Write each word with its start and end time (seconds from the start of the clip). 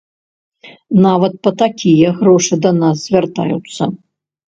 Нават 1.07 1.37
па 1.45 1.53
такія 1.61 2.09
грошы 2.19 2.53
да 2.67 2.75
нас 2.81 3.07
звяртаюцца. 3.07 3.83